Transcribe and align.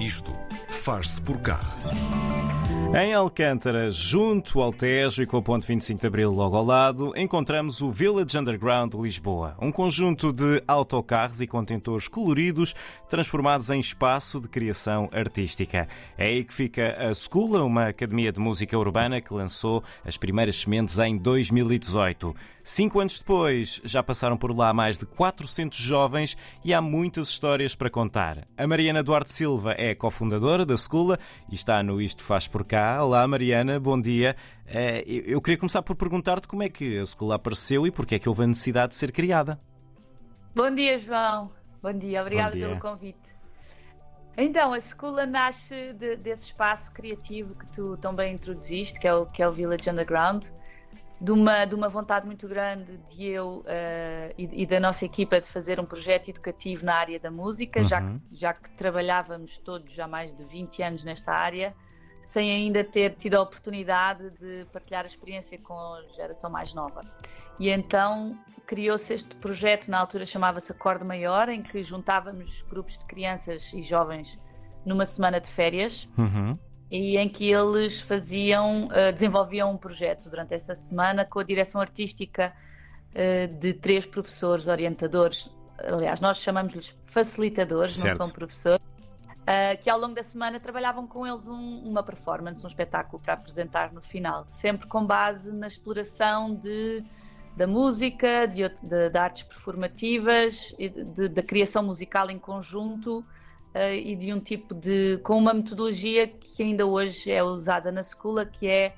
Isto 0.00 0.32
faz-se 0.68 1.20
por 1.22 1.38
cá. 1.40 1.60
Em 2.94 3.14
Alcântara, 3.14 3.90
junto 3.90 4.60
ao 4.60 4.70
Tejo 4.70 5.22
e 5.22 5.26
com 5.26 5.38
a 5.38 5.42
Ponte 5.42 5.66
25 5.66 6.00
de 6.00 6.06
Abril 6.06 6.30
logo 6.30 6.56
ao 6.56 6.64
lado, 6.64 7.14
encontramos 7.16 7.80
o 7.80 7.90
Village 7.90 8.36
Underground 8.36 8.92
de 8.92 9.00
Lisboa. 9.00 9.56
Um 9.60 9.72
conjunto 9.72 10.30
de 10.30 10.62
autocarros 10.68 11.40
e 11.40 11.46
contentores 11.46 12.06
coloridos 12.06 12.74
transformados 13.08 13.70
em 13.70 13.80
espaço 13.80 14.38
de 14.38 14.46
criação 14.46 15.08
artística. 15.10 15.88
É 16.18 16.26
aí 16.26 16.44
que 16.44 16.52
fica 16.52 16.94
a 16.98 17.14
Scula, 17.14 17.64
uma 17.64 17.88
academia 17.88 18.30
de 18.30 18.40
música 18.40 18.78
urbana 18.78 19.22
que 19.22 19.32
lançou 19.32 19.82
as 20.04 20.18
primeiras 20.18 20.56
sementes 20.56 20.98
em 20.98 21.16
2018. 21.16 22.34
Cinco 22.64 23.00
anos 23.00 23.18
depois, 23.18 23.80
já 23.84 24.04
passaram 24.04 24.36
por 24.36 24.56
lá 24.56 24.72
mais 24.72 24.96
de 24.96 25.04
400 25.04 25.76
jovens 25.76 26.36
e 26.64 26.72
há 26.72 26.80
muitas 26.80 27.28
histórias 27.28 27.74
para 27.74 27.90
contar. 27.90 28.46
A 28.56 28.66
Mariana 28.68 29.02
Duarte 29.02 29.32
Silva 29.32 29.74
é 29.76 29.96
cofundadora 29.96 30.64
da 30.64 30.76
Scula 30.76 31.18
e 31.50 31.54
está 31.56 31.82
no 31.82 32.00
Isto 32.00 32.22
Faz 32.22 32.46
Por 32.46 32.64
Cá. 32.72 33.04
Olá, 33.04 33.28
Mariana, 33.28 33.78
bom 33.78 34.00
dia. 34.00 34.34
Eh, 34.66 35.04
eu 35.06 35.42
queria 35.42 35.58
começar 35.58 35.82
por 35.82 35.94
perguntar-te 35.94 36.48
como 36.48 36.62
é 36.62 36.70
que 36.70 36.98
a 36.98 37.04
Scula 37.04 37.34
apareceu 37.34 37.86
e 37.86 37.90
porque 37.90 38.14
é 38.14 38.18
que 38.18 38.26
houve 38.26 38.44
a 38.44 38.46
necessidade 38.46 38.92
de 38.92 38.94
ser 38.94 39.12
criada. 39.12 39.60
Bom 40.54 40.74
dia, 40.74 40.98
João. 40.98 41.52
Bom 41.82 41.92
dia, 41.92 42.22
obrigada 42.22 42.52
pelo 42.52 42.80
convite. 42.80 43.36
Então, 44.38 44.72
a 44.72 44.80
Scula 44.80 45.26
nasce 45.26 45.92
de, 45.92 46.16
desse 46.16 46.44
espaço 46.44 46.90
criativo 46.92 47.54
que 47.54 47.70
tu 47.72 47.98
tão 47.98 48.14
bem 48.14 48.32
introduziste, 48.32 48.98
que 48.98 49.06
é 49.06 49.14
o, 49.14 49.26
que 49.26 49.42
é 49.42 49.46
o 49.46 49.52
Village 49.52 49.90
Underground 49.90 50.46
de 51.20 51.30
uma, 51.30 51.66
de 51.66 51.74
uma 51.74 51.90
vontade 51.90 52.24
muito 52.24 52.48
grande 52.48 52.96
de 53.14 53.26
eu 53.26 53.58
uh, 53.66 54.34
e, 54.38 54.62
e, 54.62 54.64
da 54.64 54.80
nossa 54.80 55.04
equipa 55.04 55.38
de 55.38 55.46
fazer 55.46 55.78
um 55.78 55.84
projeto 55.84 56.30
educativo 56.30 56.86
na 56.86 56.94
área 56.94 57.20
da 57.20 57.30
música, 57.30 57.80
uhum. 57.80 57.86
já, 57.86 58.00
que, 58.00 58.20
já 58.32 58.54
que 58.54 58.70
trabalhávamos 58.70 59.58
todos 59.58 59.92
já 59.92 60.08
mais 60.08 60.34
de 60.34 60.42
20 60.42 60.82
anos 60.82 61.04
nesta 61.04 61.32
área, 61.32 61.74
sem 62.32 62.50
ainda 62.50 62.82
ter 62.82 63.14
tido 63.16 63.34
a 63.34 63.42
oportunidade 63.42 64.30
de 64.30 64.64
partilhar 64.72 65.04
a 65.04 65.06
experiência 65.06 65.58
com 65.58 65.74
a 65.74 66.02
geração 66.16 66.50
mais 66.50 66.72
nova. 66.72 67.02
E 67.60 67.68
então 67.68 68.38
criou-se 68.66 69.12
este 69.12 69.36
projeto, 69.36 69.90
na 69.90 69.98
altura 69.98 70.24
chamava-se 70.24 70.72
Acorde 70.72 71.04
Maior, 71.04 71.50
em 71.50 71.62
que 71.62 71.84
juntávamos 71.84 72.62
grupos 72.62 72.96
de 72.96 73.04
crianças 73.04 73.70
e 73.74 73.82
jovens 73.82 74.40
numa 74.82 75.04
semana 75.04 75.38
de 75.40 75.48
férias. 75.48 76.08
Uhum 76.16 76.58
e 76.90 77.16
em 77.16 77.26
que 77.26 77.50
eles 77.50 78.02
faziam, 78.02 78.84
uh, 78.84 79.10
desenvolviam 79.14 79.72
um 79.72 79.78
projeto 79.78 80.28
durante 80.28 80.52
essa 80.52 80.74
semana 80.74 81.24
com 81.24 81.38
a 81.38 81.42
direção 81.42 81.80
artística 81.80 82.52
uh, 83.14 83.48
de 83.58 83.72
três 83.72 84.04
professores 84.04 84.68
orientadores. 84.68 85.50
Aliás, 85.78 86.20
nós 86.20 86.36
chamamos-lhes 86.36 86.94
facilitadores, 87.06 87.98
certo. 87.98 88.18
não 88.18 88.26
são 88.26 88.34
professores. 88.34 88.91
Uh, 89.42 89.82
que 89.82 89.90
ao 89.90 89.98
longo 89.98 90.14
da 90.14 90.22
semana 90.22 90.60
trabalhavam 90.60 91.04
com 91.04 91.26
eles 91.26 91.48
um, 91.48 91.78
uma 91.84 92.00
performance, 92.02 92.64
um 92.64 92.68
espetáculo 92.68 93.20
para 93.20 93.34
apresentar 93.34 93.92
no 93.92 94.00
final, 94.00 94.44
sempre 94.46 94.86
com 94.86 95.04
base 95.04 95.50
na 95.50 95.66
exploração 95.66 96.54
de, 96.54 97.02
da 97.56 97.66
música, 97.66 98.46
de, 98.46 98.68
de, 98.68 99.10
de 99.10 99.18
artes 99.18 99.42
performativas, 99.42 100.72
da 101.32 101.42
criação 101.42 101.82
musical 101.82 102.30
em 102.30 102.38
conjunto 102.38 103.18
uh, 103.74 103.94
e 103.94 104.14
de 104.14 104.32
um 104.32 104.38
tipo 104.38 104.74
de. 104.74 105.18
com 105.24 105.36
uma 105.36 105.52
metodologia 105.52 106.28
que 106.28 106.62
ainda 106.62 106.86
hoje 106.86 107.32
é 107.32 107.42
usada 107.42 107.90
na 107.90 108.00
escola, 108.00 108.46
que 108.46 108.68
é 108.68 108.94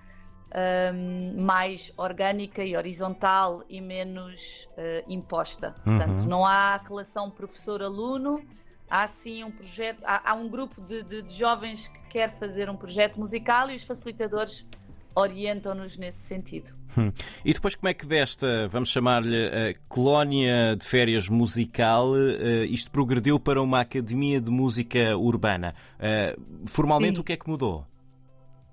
um, 0.55 1.43
mais 1.43 1.93
orgânica 1.97 2.63
e 2.65 2.77
horizontal 2.77 3.63
e 3.69 3.81
menos 3.81 4.69
uh, 4.73 5.11
imposta. 5.11 5.75
Uhum. 5.85 5.97
Portanto, 5.97 6.25
não 6.27 6.45
há 6.45 6.77
relação 6.77 7.31
professor-aluno, 7.31 8.41
há 8.89 9.07
sim 9.09 9.45
um 9.45 9.51
projeto, 9.51 9.99
há, 10.05 10.31
há 10.31 10.35
um 10.35 10.49
grupo 10.49 10.81
de, 10.81 11.03
de, 11.03 11.23
de, 11.23 11.35
jovens 11.35 11.89
que 11.89 12.01
quer 12.11 12.39
fazer 12.39 12.69
um 12.71 12.77
projeto 12.77 13.19
musical 13.19 13.71
e 13.71 13.77
os 13.77 13.83
facilitadores 13.83 14.67
orientam-nos 15.15 15.97
nesse 15.97 16.19
sentido. 16.19 16.73
Hum. 16.99 17.13
E 17.45 17.53
depois, 17.53 17.75
como 17.75 17.89
é 17.89 17.95
que 17.95 18.07
desta, 18.07 18.69
vamos 18.69 18.91
chamar-lhe, 18.91 19.77
colónia 19.89 20.77
de 20.77 20.87
férias 20.87 21.29
musical, 21.29 22.11
uh, 22.13 22.65
isto 22.69 22.91
progrediu 22.91 23.39
para 23.39 23.63
uma 23.63 23.81
academia 23.81 24.41
de 24.41 24.51
música 24.51 25.17
urbana? 25.17 25.75
Uh, 25.99 26.67
formalmente, 26.67 27.17
Sim. 27.17 27.21
o 27.21 27.25
que 27.25 27.33
é 27.33 27.37
que 27.37 27.49
mudou? 27.49 27.87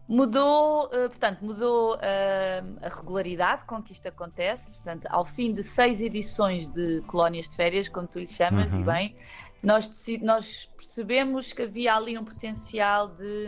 Mudou, 0.08 0.90
portanto, 0.90 1.40
mudou 1.42 1.94
a 1.94 2.90
regularidade 2.90 3.64
com 3.64 3.82
que 3.82 3.94
isto 3.94 4.06
acontece. 4.10 4.70
Portanto, 4.70 5.08
ao 5.10 5.24
fim 5.24 5.54
de 5.54 5.64
seis 5.64 6.02
edições 6.02 6.68
de 6.68 7.00
colónias 7.08 7.48
de 7.48 7.56
férias, 7.56 7.88
como 7.88 8.08
tu 8.08 8.20
lhe 8.20 8.28
chamas, 8.28 8.74
uhum. 8.74 8.82
e 8.82 8.84
bem, 8.84 9.16
nós, 9.62 9.92
nós 10.22 10.66
percebemos 10.76 11.54
que 11.54 11.64
havia 11.64 11.96
ali 11.96 12.18
um 12.18 12.26
potencial 12.26 13.10
de 13.10 13.48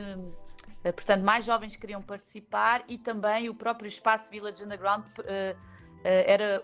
eh, 0.84 0.92
portanto, 0.92 1.24
mais 1.24 1.46
jovens 1.46 1.76
queriam 1.76 2.02
participar 2.02 2.84
e 2.88 2.98
também 2.98 3.50
o 3.50 3.56
próprio 3.56 3.88
espaço 3.88 4.30
Village 4.30 4.64
Underground 4.64 5.06
uh, 5.06 5.22
uh, 5.22 5.56
era 6.04 6.62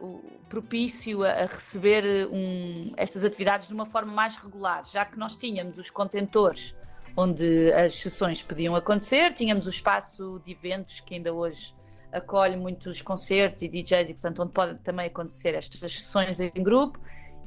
propício 0.50 1.24
a, 1.24 1.46
receber 1.46 2.28
um, 2.30 2.92
estas 2.98 3.24
atividades 3.24 3.68
de 3.68 3.74
uma 3.74 3.86
forma 3.86 4.12
mais 4.12 4.36
regular, 4.36 4.86
já 4.86 5.06
que 5.06 5.18
nós 5.18 5.38
tínhamos 5.38 5.78
os 5.78 5.90
contentores 5.90 6.76
onde 7.16 7.72
as 7.74 7.96
sessões 7.96 8.42
podiam 8.42 8.76
acontecer, 8.76 9.34
tínhamos 9.34 9.66
o 9.66 9.70
espaço 9.70 10.42
de 10.46 10.52
eventos 10.52 11.00
que 11.00 11.16
ainda 11.16 11.34
hoje 11.34 11.74
acolhe 12.12 12.56
muitos 12.56 13.02
concertos 13.02 13.62
e 13.62 13.68
DJs 13.68 14.09
e, 14.09 14.14
portanto, 14.14 14.42
onde 14.42 14.52
podem 14.52 14.78
também 14.78 15.08
acontecer 15.08 15.54
estas 15.54 15.94
sessões 15.94 16.40
em 16.40 16.52
grupo. 16.56 17.00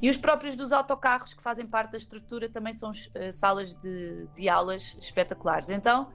E 0.03 0.09
os 0.09 0.17
próprios 0.17 0.57
dos 0.57 0.73
autocarros 0.73 1.33
que 1.33 1.41
fazem 1.41 1.65
parte 1.65 1.91
da 1.91 1.97
estrutura 1.97 2.49
também 2.49 2.73
são 2.73 2.91
uh, 2.91 3.31
salas 3.31 3.73
de, 3.73 4.27
de 4.35 4.49
aulas 4.49 4.97
espetaculares. 4.99 5.69
Então, 5.69 6.11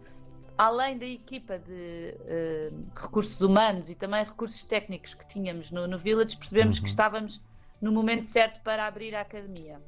além 0.59 0.99
da 0.99 1.07
equipa 1.07 1.59
de 1.59 2.15
uh, 2.21 2.85
recursos 2.95 3.41
humanos 3.41 3.89
e 3.89 3.95
também 3.95 4.23
recursos 4.23 4.63
técnicos 4.65 5.15
que 5.15 5.27
tínhamos 5.27 5.71
no, 5.71 5.87
no 5.87 5.97
Village, 5.97 6.37
percebemos 6.37 6.77
uhum. 6.77 6.83
que 6.83 6.89
estávamos 6.91 7.41
no 7.81 7.91
momento 7.91 8.25
certo 8.25 8.61
para 8.61 8.87
abrir 8.87 9.15
a 9.15 9.23
academia. 9.23 9.81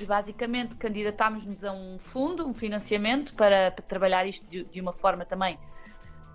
E 0.00 0.04
basicamente 0.04 0.76
candidatámos-nos 0.76 1.64
a 1.64 1.72
um 1.72 1.98
fundo, 1.98 2.46
um 2.46 2.54
financiamento 2.54 3.34
para, 3.34 3.72
para 3.72 3.84
trabalhar 3.84 4.24
isto 4.24 4.46
de, 4.46 4.62
de, 4.62 4.80
uma 4.80 4.92
forma 4.92 5.24
também 5.24 5.58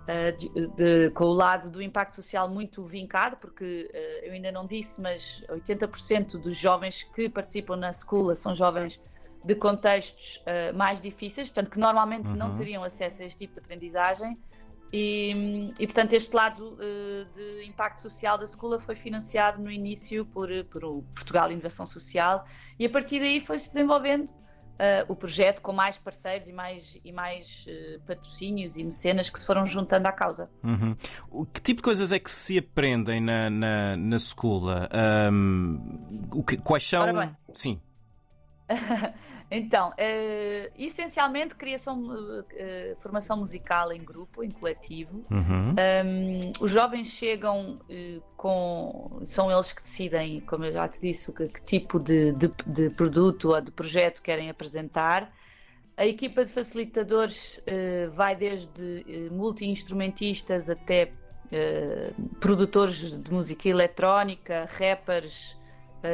uh, 0.02 0.36
de, 0.36 0.68
de, 0.68 1.10
com 1.10 1.24
o 1.24 1.32
lado 1.32 1.70
do 1.70 1.82
impacto 1.82 2.14
social 2.14 2.48
muito 2.48 2.84
vincado, 2.84 3.36
porque 3.36 3.90
uh, 3.92 4.26
eu 4.26 4.32
ainda 4.32 4.50
não 4.50 4.66
disse, 4.66 5.00
mas 5.00 5.44
80% 5.48 6.38
dos 6.38 6.56
jovens 6.56 7.02
que 7.02 7.28
participam 7.28 7.76
na 7.76 7.90
escola 7.90 8.34
são 8.34 8.54
jovens 8.54 9.00
de 9.44 9.54
contextos 9.54 10.36
uh, 10.38 10.76
mais 10.76 11.00
difíceis, 11.00 11.48
portanto, 11.48 11.70
que 11.70 11.78
normalmente 11.78 12.28
uhum. 12.28 12.36
não 12.36 12.54
teriam 12.54 12.84
acesso 12.84 13.22
a 13.22 13.24
este 13.24 13.38
tipo 13.38 13.54
de 13.54 13.60
aprendizagem. 13.60 14.38
E, 14.94 15.72
e 15.80 15.86
portanto, 15.86 16.12
este 16.12 16.36
lado 16.36 16.76
de 17.34 17.64
impacto 17.64 18.02
social 18.02 18.36
da 18.36 18.44
escola 18.44 18.78
foi 18.78 18.94
financiado 18.94 19.62
no 19.62 19.70
início 19.70 20.26
por, 20.26 20.50
por 20.66 20.84
o 20.84 21.02
Portugal 21.14 21.50
Inovação 21.50 21.86
Social 21.86 22.44
e 22.78 22.84
a 22.84 22.90
partir 22.90 23.18
daí 23.18 23.40
foi-se 23.40 23.68
desenvolvendo 23.68 24.30
uh, 24.82 25.04
o 25.12 25.14
projeto 25.14 25.62
com 25.62 25.72
mais 25.72 25.96
parceiros 25.96 26.48
e 26.48 26.52
mais, 26.52 26.98
e 27.04 27.12
mais 27.12 27.66
patrocínios 28.06 28.76
e 28.76 28.82
mecenas 28.82 29.30
que 29.30 29.38
se 29.38 29.46
foram 29.46 29.64
juntando 29.64 30.08
à 30.08 30.12
causa. 30.12 30.50
Uhum. 30.62 30.96
Que 31.52 31.62
tipo 31.62 31.78
de 31.78 31.84
coisas 31.84 32.10
é 32.10 32.18
que 32.18 32.30
se 32.30 32.58
aprendem 32.58 33.20
na, 33.20 33.48
na, 33.48 33.96
na 33.96 34.16
escola? 34.16 34.88
Um, 35.32 36.28
o 36.34 36.42
que, 36.42 36.56
quais 36.56 36.86
são. 36.86 37.06
Sim. 37.54 37.80
Então, 39.54 39.90
uh, 39.90 40.72
essencialmente 40.78 41.54
criação, 41.54 42.00
uh, 42.00 42.96
formação 43.00 43.36
musical 43.36 43.92
em 43.92 44.02
grupo, 44.02 44.42
em 44.42 44.50
coletivo. 44.50 45.22
Uhum. 45.30 45.74
Um, 45.74 46.52
os 46.58 46.70
jovens 46.70 47.08
chegam 47.08 47.78
uh, 47.88 48.22
com. 48.34 49.20
São 49.26 49.52
eles 49.52 49.70
que 49.72 49.82
decidem, 49.82 50.40
como 50.40 50.64
eu 50.64 50.72
já 50.72 50.88
te 50.88 50.98
disse, 50.98 51.30
que, 51.32 51.48
que 51.48 51.62
tipo 51.64 51.98
de, 51.98 52.32
de, 52.32 52.50
de, 52.66 52.88
produto 52.90 53.50
ou 53.50 53.60
de 53.60 53.70
projeto 53.70 54.22
querem 54.22 54.48
apresentar. 54.48 55.30
A 55.94 56.06
equipa 56.06 56.42
de 56.42 56.50
facilitadores 56.50 57.62
vai 58.14 58.34
desde 58.34 59.28
multi-instrumentistas 59.30 60.70
até 60.70 61.12
produtores 62.40 62.96
de 63.22 63.30
música 63.30 63.68
eletrónica, 63.68 64.66
rappers 64.78 65.54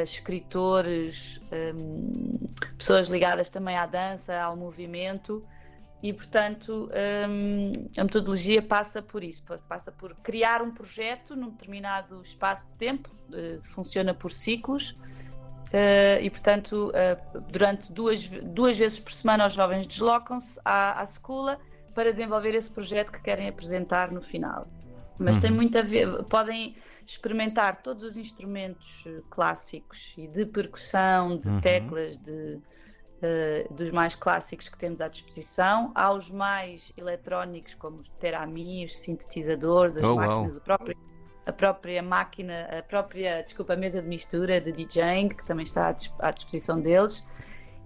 escritores, 0.03 1.41
um, 1.51 2.47
pessoas 2.77 3.07
ligadas 3.07 3.49
também 3.49 3.75
à 3.77 3.85
dança, 3.85 4.39
ao 4.39 4.55
movimento, 4.55 5.43
e 6.01 6.13
portanto 6.13 6.89
um, 7.27 7.71
a 7.97 8.03
metodologia 8.03 8.61
passa 8.61 9.01
por 9.01 9.23
isso, 9.23 9.43
passa 9.67 9.91
por 9.91 10.15
criar 10.15 10.61
um 10.61 10.71
projeto 10.71 11.35
num 11.35 11.49
determinado 11.49 12.21
espaço 12.21 12.65
de 12.67 12.77
tempo, 12.77 13.09
uh, 13.29 13.61
funciona 13.63 14.13
por 14.13 14.31
ciclos. 14.31 14.95
Uh, 15.71 16.17
e 16.19 16.31
portanto, 16.31 16.91
uh, 16.91 17.41
durante 17.41 17.91
duas, 17.91 18.27
duas 18.27 18.75
vezes 18.75 18.99
por 18.99 19.11
semana, 19.11 19.45
os 19.45 19.53
jovens 19.53 19.85
deslocam-se 19.85 20.59
à 20.65 21.03
escola 21.03 21.59
para 21.93 22.11
desenvolver 22.11 22.55
esse 22.55 22.71
projeto 22.71 23.11
que 23.11 23.21
querem 23.21 23.47
apresentar 23.47 24.11
no 24.11 24.21
final. 24.21 24.67
Mas 25.19 25.35
uhum. 25.35 25.41
tem 25.41 25.51
muito 25.51 25.77
a 25.77 25.81
ver, 25.81 26.23
podem 26.23 26.75
experimentar 27.05 27.81
todos 27.81 28.03
os 28.03 28.17
instrumentos 28.17 29.03
eh, 29.05 29.21
clássicos 29.29 30.13
e 30.17 30.27
de 30.27 30.45
percussão, 30.45 31.37
de 31.37 31.49
uhum. 31.49 31.59
teclas, 31.59 32.17
de, 32.19 32.59
uh, 33.19 33.73
dos 33.73 33.91
mais 33.91 34.15
clássicos 34.15 34.69
que 34.69 34.77
temos 34.77 35.01
à 35.01 35.07
disposição, 35.07 35.91
aos 35.95 36.29
mais 36.31 36.93
eletrónicos, 36.95 37.73
como 37.73 37.97
os 37.97 38.07
Teramin, 38.19 38.85
os 38.85 38.97
sintetizadores, 38.99 39.97
as 39.97 40.03
oh, 40.03 40.15
máquinas, 40.15 40.53
wow. 40.53 40.61
próprio, 40.61 40.97
a 41.45 41.51
própria 41.51 42.01
máquina, 42.01 42.69
a 42.77 42.83
própria, 42.83 43.41
desculpa, 43.41 43.73
a 43.73 43.77
mesa 43.77 44.01
de 44.01 44.07
mistura 44.07 44.61
de 44.61 44.71
DJing, 44.71 45.29
que 45.29 45.45
também 45.45 45.63
está 45.63 45.95
à 46.19 46.31
disposição 46.31 46.79
deles. 46.79 47.25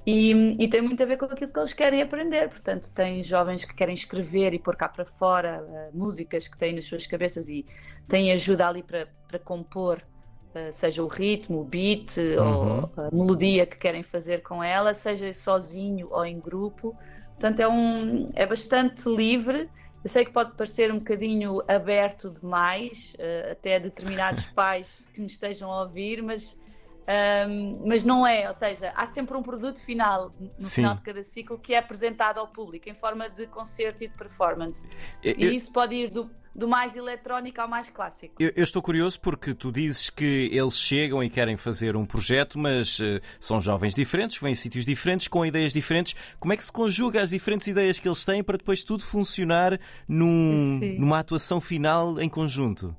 E, 0.05 0.31
e, 0.59 0.67
tem 0.67 0.81
muito 0.81 1.01
a 1.01 1.05
ver 1.05 1.17
com 1.17 1.25
aquilo 1.25 1.51
que 1.51 1.59
eles 1.59 1.73
querem 1.73 2.01
aprender. 2.01 2.49
Portanto, 2.49 2.91
tem 2.93 3.23
jovens 3.23 3.63
que 3.63 3.73
querem 3.73 3.95
escrever 3.95 4.53
e 4.53 4.59
pôr 4.59 4.75
cá 4.75 4.89
para 4.89 5.05
fora 5.05 5.63
uh, 5.63 5.97
músicas 5.97 6.47
que 6.47 6.57
têm 6.57 6.73
nas 6.73 6.85
suas 6.85 7.07
cabeças 7.07 7.47
e 7.47 7.65
têm 8.09 8.31
ajuda 8.33 8.67
ali 8.67 8.83
para, 8.83 9.07
para 9.27 9.39
compor, 9.39 10.01
uh, 10.49 10.73
seja 10.73 11.01
o 11.01 11.07
ritmo, 11.07 11.61
o 11.61 11.63
beat 11.63 12.17
uhum. 12.17 12.43
ou 12.43 12.91
a 12.97 13.15
melodia 13.15 13.65
que 13.65 13.77
querem 13.77 14.03
fazer 14.03 14.41
com 14.43 14.61
ela, 14.61 14.93
seja 14.93 15.31
sozinho 15.31 16.09
ou 16.11 16.25
em 16.25 16.37
grupo. 16.37 16.97
Portanto, 17.31 17.61
é, 17.61 17.67
um, 17.67 18.29
é 18.35 18.45
bastante 18.45 19.07
livre. 19.07 19.69
Eu 20.03 20.09
sei 20.09 20.25
que 20.25 20.31
pode 20.31 20.51
parecer 20.57 20.91
um 20.91 20.97
bocadinho 20.97 21.63
aberto 21.65 22.29
demais, 22.29 23.13
uh, 23.19 23.53
até 23.53 23.77
a 23.77 23.79
determinados 23.79 24.45
pais 24.51 25.05
que 25.13 25.21
me 25.21 25.27
estejam 25.27 25.71
a 25.71 25.83
ouvir, 25.83 26.21
mas 26.21 26.61
um, 27.05 27.87
mas 27.87 28.03
não 28.03 28.25
é, 28.25 28.47
ou 28.47 28.55
seja, 28.55 28.93
há 28.95 29.05
sempre 29.07 29.35
um 29.35 29.43
produto 29.43 29.79
final 29.79 30.33
no 30.39 30.51
Sim. 30.59 30.81
final 30.81 30.95
de 30.95 31.01
cada 31.01 31.23
ciclo 31.23 31.57
que 31.57 31.73
é 31.73 31.77
apresentado 31.77 32.39
ao 32.39 32.47
público 32.47 32.89
em 32.89 32.93
forma 32.93 33.29
de 33.29 33.45
concerto 33.47 34.03
e 34.03 34.07
de 34.07 34.17
performance. 34.17 34.87
Eu, 35.23 35.35
e 35.37 35.55
isso 35.55 35.71
pode 35.71 35.95
ir 35.95 36.09
do, 36.09 36.29
do 36.55 36.67
mais 36.67 36.95
eletrónico 36.95 37.59
ao 37.59 37.67
mais 37.67 37.89
clássico. 37.89 38.35
Eu, 38.39 38.51
eu, 38.55 38.63
estou 38.63 38.81
curioso 38.81 39.19
porque 39.19 39.53
tu 39.53 39.71
dizes 39.71 40.09
que 40.09 40.49
eles 40.53 40.77
chegam 40.77 41.21
e 41.23 41.29
querem 41.29 41.57
fazer 41.57 41.95
um 41.97 42.05
projeto, 42.05 42.57
mas 42.57 42.99
uh, 42.99 43.19
são 43.39 43.59
jovens 43.59 43.93
diferentes, 43.93 44.37
vêm 44.37 44.53
em 44.53 44.55
sítios 44.55 44.85
diferentes, 44.85 45.27
com 45.27 45.45
ideias 45.45 45.73
diferentes. 45.73 46.15
Como 46.39 46.53
é 46.53 46.57
que 46.57 46.63
se 46.63 46.71
conjuga 46.71 47.21
as 47.21 47.31
diferentes 47.31 47.67
ideias 47.67 47.99
que 47.99 48.07
eles 48.07 48.23
têm 48.23 48.43
para 48.43 48.57
depois 48.57 48.83
tudo 48.83 49.03
funcionar 49.03 49.77
num, 50.07 50.79
numa 50.97 51.19
atuação 51.19 51.59
final 51.59 52.19
em 52.19 52.29
conjunto? 52.29 52.95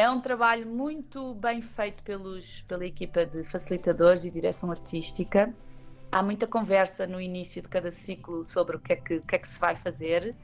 É 0.00 0.08
um 0.08 0.18
trabalho 0.18 0.66
muito 0.66 1.34
bem 1.34 1.60
feito 1.60 2.02
pelos, 2.02 2.62
pela 2.62 2.86
equipa 2.86 3.26
de 3.26 3.44
facilitadores 3.44 4.24
e 4.24 4.30
direção 4.30 4.70
artística. 4.70 5.54
Há 6.10 6.22
muita 6.22 6.46
conversa 6.46 7.06
no 7.06 7.20
início 7.20 7.60
de 7.60 7.68
cada 7.68 7.92
ciclo 7.92 8.42
sobre 8.42 8.76
o 8.76 8.80
que 8.80 8.94
é 8.94 8.96
que, 8.96 9.20
que, 9.20 9.34
é 9.34 9.38
que 9.38 9.46
se 9.46 9.60
vai 9.60 9.76
fazer. 9.76 10.34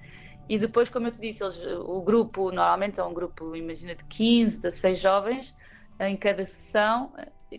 E 0.47 0.59
depois, 0.59 0.91
como 0.91 1.07
eu 1.07 1.11
te 1.11 1.23
disse, 1.23 1.43
eles, 1.43 1.59
o 1.87 2.03
grupo 2.03 2.53
normalmente 2.53 3.01
é 3.01 3.03
um 3.03 3.15
grupo, 3.15 3.57
imagina, 3.57 3.95
de 3.95 4.05
15, 4.05 4.61
16 4.61 4.99
jovens 4.99 5.57
em 5.99 6.19
cada 6.19 6.45
sessão, 6.45 7.15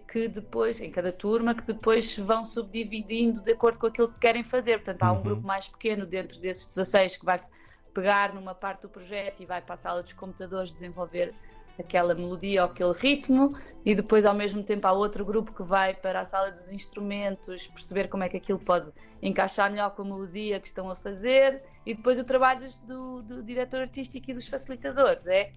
que 0.08 0.28
depois, 0.28 0.80
em 0.80 0.92
cada 0.92 1.12
turma, 1.12 1.56
que 1.56 1.64
depois 1.64 2.16
vão 2.16 2.46
subdividindo 2.46 3.42
de 3.42 3.54
acordo 3.54 3.80
com 3.80 3.88
aquilo 3.88 4.10
que 4.10 4.20
querem 4.20 4.44
fazer. 4.44 4.84
Portanto, 4.84 5.02
há 5.02 5.12
um 5.12 5.16
uhum. 5.16 5.24
grupo 5.24 5.48
mais 5.48 5.68
pequeno 5.68 6.06
dentro 6.06 6.40
desses 6.40 6.68
16 6.68 7.18
que 7.18 7.26
vai 7.26 7.42
pegar 7.92 8.36
numa 8.36 8.54
parte 8.54 8.84
do 8.84 8.90
projeto 8.90 9.42
e 9.42 9.48
vai 9.48 9.64
para 9.64 9.74
a 9.74 9.78
sala 9.78 10.04
dos 10.04 10.14
computadores 10.14 10.72
desenvolver 10.72 11.34
aquela 11.82 12.14
melodia 12.14 12.64
ou 12.64 12.70
aquele 12.70 12.94
ritmo, 12.94 13.58
e 13.86 13.96
depois 13.96 14.26
ao 14.26 14.34
mesmo 14.34 14.64
tempo 14.64 14.88
há 14.88 14.92
outro 14.92 15.24
grupo 15.24 15.54
que 15.54 15.64
vai 15.64 15.94
para 15.94 16.22
a 16.22 16.26
sala 16.26 16.52
dos 16.52 16.70
instrumentos 16.70 17.68
perceber 17.68 18.08
como 18.08 18.24
é 18.24 18.30
que 18.30 18.38
aquilo 18.38 18.60
pode 18.60 18.92
encaixar 19.22 19.72
melhor 19.72 19.92
com 19.92 20.02
a 20.02 20.06
melodia 20.06 20.60
que 20.60 20.68
estão 20.68 20.90
a 20.90 20.96
fazer, 20.96 21.64
e 21.86 21.94
depois 21.94 22.20
o 22.20 22.24
trabalho 22.24 22.68
do, 22.86 23.22
do 23.22 23.44
diretor 23.44 23.82
artístico 23.82 24.32
e 24.32 24.34
dos 24.34 24.48
facilitadores 24.48 25.26
é 25.28 25.52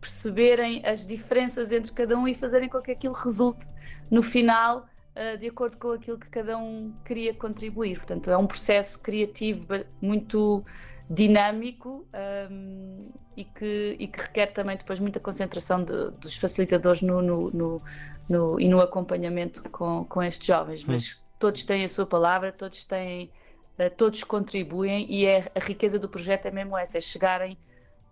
perceberem 0.00 0.84
as 0.86 1.06
diferenças 1.06 1.72
entre 1.72 1.92
cada 1.92 2.16
um 2.16 2.26
e 2.26 2.34
fazerem 2.34 2.68
com 2.68 2.80
que 2.80 2.90
aquilo 2.90 3.14
resulte 3.14 3.66
no 4.10 4.22
final 4.22 4.86
uh, 5.14 5.36
de 5.38 5.48
acordo 5.48 5.76
com 5.76 5.92
aquilo 5.92 6.18
que 6.18 6.28
cada 6.28 6.56
um 6.56 6.94
queria 7.04 7.34
contribuir. 7.34 7.98
Portanto, 7.98 8.30
é 8.30 8.36
um 8.36 8.46
processo 8.46 9.00
criativo 9.00 9.66
muito 10.00 10.64
dinâmico 11.08 12.06
um, 12.50 13.10
e, 13.36 13.44
que, 13.44 13.96
e 13.98 14.06
que 14.06 14.20
requer 14.20 14.48
também 14.48 14.76
depois 14.76 14.98
muita 14.98 15.18
concentração 15.18 15.82
de, 15.82 16.10
dos 16.12 16.36
facilitadores 16.36 17.00
no, 17.02 17.22
no, 17.22 17.50
no, 17.50 17.82
no, 18.28 18.60
e 18.60 18.68
no 18.68 18.80
acompanhamento 18.80 19.62
com, 19.70 20.04
com 20.04 20.22
estes 20.22 20.46
jovens. 20.46 20.84
Mas 20.84 21.12
hum. 21.12 21.24
todos 21.38 21.64
têm 21.64 21.84
a 21.84 21.88
sua 21.88 22.06
palavra, 22.06 22.52
todos 22.52 22.84
têm, 22.84 23.30
uh, 23.78 23.90
todos 23.96 24.22
contribuem 24.22 25.06
e 25.10 25.24
é, 25.24 25.50
a 25.54 25.60
riqueza 25.60 25.98
do 25.98 26.08
projeto 26.08 26.46
é 26.46 26.50
mesmo 26.50 26.76
essa, 26.76 26.98
é 26.98 27.00
chegarem 27.00 27.56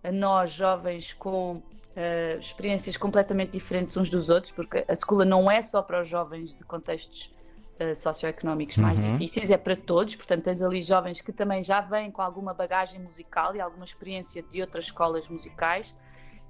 a 0.03 0.11
nós 0.11 0.53
jovens 0.53 1.13
com 1.13 1.57
uh, 1.57 2.39
experiências 2.41 2.97
completamente 2.97 3.51
diferentes 3.51 3.95
uns 3.97 4.09
dos 4.09 4.31
outros, 4.31 4.53
porque 4.53 4.85
a 4.89 4.93
escola 4.93 5.25
não 5.25 5.51
é 5.51 5.61
só 5.61 5.83
para 5.83 6.01
os 6.01 6.09
jovens 6.09 6.55
de 6.55 6.65
contextos 6.65 7.36
uh, 7.81 7.95
socioeconómicos 7.95 8.77
mais 8.77 8.99
uhum. 8.99 9.17
difíceis, 9.17 9.51
é 9.51 9.57
para 9.57 9.77
todos, 9.77 10.17
portanto 10.17 10.45
tens 10.45 10.63
ali 10.63 10.83
jovens 10.83 11.21
que 11.21 11.33
também 11.33 11.63
já 11.63 11.81
vêm 11.81 12.11
com 12.11 12.23
alguma 12.23 12.53
bagagem 12.53 13.01
musical 13.01 13.55
e 13.55 13.61
alguma 13.61 13.85
experiência 13.85 14.43
de 14.43 14.61
outras 14.61 14.87
escolas 14.87 15.29
musicais 15.29 15.95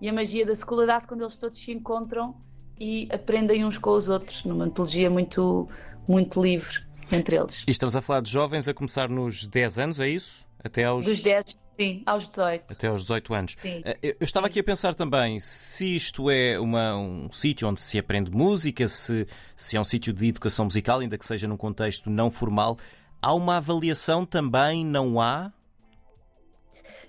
e 0.01 0.09
a 0.09 0.13
magia 0.13 0.45
da 0.45 0.53
escola 0.53 0.87
dá-se 0.87 1.07
quando 1.07 1.23
eles 1.23 1.37
todos 1.37 1.59
se 1.59 1.73
encontram 1.73 2.37
e 2.79 3.09
aprendem 3.11 3.65
uns 3.65 3.79
com 3.79 3.91
os 3.91 4.09
outros, 4.09 4.45
numa 4.45 4.67
metodologia 4.67 5.09
muito, 5.09 5.69
muito 6.07 6.43
livre 6.43 6.85
entre 7.11 7.37
eles. 7.37 7.65
E 7.67 7.71
estamos 7.71 7.97
a 7.97 8.01
falar 8.01 8.21
de 8.21 8.31
jovens 8.31 8.69
a 8.69 8.75
começar 8.75 9.09
nos 9.09 9.47
10 9.47 9.79
anos, 9.79 10.01
é 10.01 10.09
isso? 10.09 10.47
Até 10.63 10.85
aos... 10.85 11.05
Dos 11.05 11.23
10 11.23 11.66
Sim, 11.79 12.03
aos 12.07 12.27
18. 12.29 12.65
Até 12.73 12.89
aos 12.89 13.03
18 13.03 13.35
anos. 13.35 13.57
Sim. 13.61 13.83
Eh, 13.85 13.99
eu 14.03 14.25
estava 14.25 14.47
aqui 14.47 14.59
a 14.61 14.65
pensar 14.65 14.95
também 14.95 15.39
se 15.39 15.95
isto 15.95 16.31
é 16.31 16.59
uma, 16.59 16.97
um 16.97 17.31
sítio 17.31 17.69
onde 17.69 17.81
se 17.81 17.99
aprende 17.99 18.31
música, 18.31 18.89
se, 18.89 19.27
se 19.55 19.77
é 19.77 19.81
um 19.81 19.85
sítio 19.85 20.13
de 20.13 20.29
educação 20.29 20.65
musical, 20.65 21.01
ainda 21.01 21.19
que 21.19 21.27
seja 21.27 21.47
num 21.47 21.57
contexto 21.57 22.09
não 22.09 22.31
formal. 22.31 22.79
Há 23.21 23.35
uma 23.35 23.59
avaliação 23.59 24.25
também? 24.25 24.85
Não 24.85 25.21
há? 25.21 25.53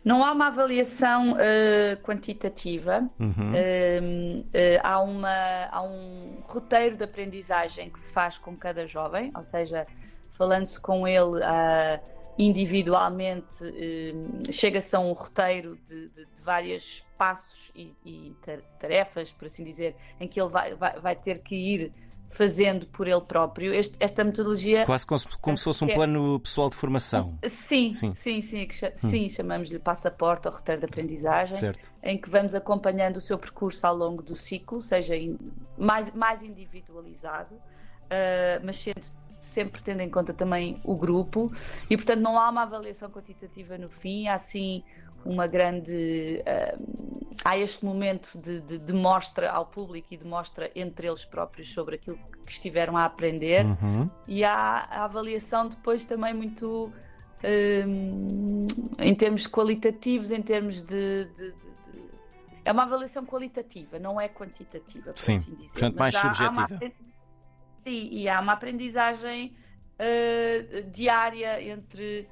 Não 0.04 0.24
há 0.24 0.32
uma 0.32 0.48
avaliação 0.48 1.34
uh, 1.34 1.98
quantitativa, 2.02 3.10
uhum. 3.20 3.52
uh, 3.52 4.40
uh, 4.40 4.80
há, 4.82 5.02
uma, 5.02 5.66
há 5.70 5.82
um 5.84 6.42
roteiro 6.44 6.96
de 6.96 7.04
aprendizagem 7.04 7.90
que 7.90 8.00
se 8.00 8.12
faz 8.12 8.38
com 8.38 8.56
cada 8.56 8.88
jovem, 8.88 9.32
ou 9.36 9.44
seja, 9.44 9.86
falando-se 10.38 10.80
com 10.80 11.06
ele 11.06 11.44
individualmente 12.38 13.64
eh, 13.64 14.52
chega-se 14.52 14.96
a 14.96 15.00
um 15.00 15.12
roteiro 15.14 15.78
de, 15.88 16.10
de, 16.10 16.26
de 16.26 16.42
vários 16.44 17.04
passos 17.18 17.72
e, 17.76 17.96
e, 18.06 18.36
tarefas, 18.80 19.32
por 19.32 19.48
assim 19.48 19.64
dizer, 19.64 19.96
em 20.20 20.28
que 20.28 20.40
ele 20.40 20.50
vai, 20.50 20.76
vai, 20.76 21.00
vai 21.00 21.16
ter 21.16 21.40
que 21.40 21.56
ir 21.56 21.92
fazendo 22.30 22.86
por 22.88 23.08
ele 23.08 23.22
próprio. 23.22 23.74
Este, 23.74 23.96
esta 24.00 24.24
metodologia. 24.24 24.86
Quase 24.86 25.06
como, 25.06 25.22
como 25.42 25.58
se 25.58 25.64
fosse 25.64 25.84
um 25.84 25.90
é 25.90 25.94
plano 25.96 26.40
pessoal 26.40 26.70
de 26.70 26.76
formação. 26.76 27.38
Sim, 27.48 27.94
sim, 27.94 28.14
sim, 28.14 28.42
sim, 28.42 28.68
hum. 29.04 29.10
sim 29.10 29.30
chamamos-lhe 29.30 29.80
passaporte 29.80 30.48
ou 30.48 30.54
roteiro 30.54 30.82
de 30.82 30.86
aprendizagem, 30.86 31.58
certo. 31.58 31.92
em 32.04 32.18
que 32.18 32.30
vamos 32.30 32.54
acompanhando 32.54 33.18
o 33.18 33.22
seu 33.22 33.38
percurso 33.40 33.86
ao 33.88 33.96
longo 33.96 34.22
do 34.22 34.36
ciclo, 34.36 34.82
seja 34.82 35.16
in, 35.16 35.38
mais, 35.78 36.14
mais 36.14 36.44
individualizado, 36.44 37.56
uh, 37.56 38.64
mas 38.64 38.78
sendo 38.78 39.27
sempre 39.58 39.82
tendo 39.82 40.02
em 40.02 40.10
conta 40.10 40.36
também 40.36 40.80
o 40.84 40.96
grupo 40.96 41.52
e, 41.90 41.98
portanto, 41.98 42.20
não 42.20 42.38
há 42.38 42.48
uma 42.48 42.62
avaliação 42.62 43.10
quantitativa 43.10 43.76
no 43.76 43.90
fim, 43.90 44.28
há 44.28 44.38
sim 44.38 44.84
uma 45.26 45.48
grande. 45.48 46.44
Uh, 46.46 47.36
há 47.44 47.58
este 47.58 47.84
momento 47.84 48.38
de, 48.38 48.62
de, 48.62 48.78
de, 48.78 48.94
mostra 48.94 49.50
ao 49.50 49.66
público 49.66 50.10
e 50.12 50.18
de 50.18 50.26
mostra 50.26 50.70
entre 50.76 51.08
eles 51.08 51.26
próprios 51.26 51.74
sobre 51.74 51.96
aquilo 51.96 52.20
que 52.46 52.52
estiveram 52.52 52.96
a 52.96 53.06
aprender 53.06 53.66
uhum. 53.66 54.08
e 54.28 54.44
há 54.44 54.88
a 54.92 55.06
avaliação 55.06 55.68
depois 55.68 56.06
também 56.06 56.36
muito. 56.36 56.92
Uh, 57.38 58.68
em 58.98 59.14
termos 59.14 59.46
qualitativos, 59.46 60.32
em 60.32 60.42
termos 60.42 60.82
de, 60.82 61.26
de, 61.38 61.54
é 62.66 62.72
uma 62.72 62.84
avaliação 62.84 63.24
qualitativa, 63.26 64.00
não 64.00 64.20
é 64.20 64.28
quantitativa, 64.28 65.12
por 65.12 65.18
Sim, 65.18 65.38
assim 65.38 65.54
dizer. 65.54 65.72
Portanto, 65.72 65.98
mais 65.98 66.16
há, 66.16 66.20
subjetiva. 66.20 66.64
Há 66.64 67.07
Sim, 67.88 68.10
e 68.12 68.28
há 68.28 68.42
uma 68.42 68.52
aprendizagem 68.52 69.56
uh, 69.98 70.92
diária 70.92 71.64
entre, 71.64 72.28